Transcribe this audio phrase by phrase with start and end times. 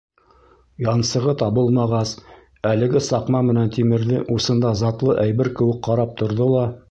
[0.83, 2.13] Янсығы табылмағас,
[2.71, 6.65] әлеге саҡма менән тимерҙе усында затлы әйбер кеүек ҡарап торҙо ла: